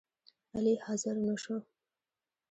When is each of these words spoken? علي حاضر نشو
علي 0.55 0.73
حاضر 0.85 1.13
نشو 1.25 1.55